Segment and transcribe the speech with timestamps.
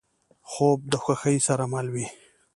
[0.51, 2.07] خوب د خوښۍ سره مل وي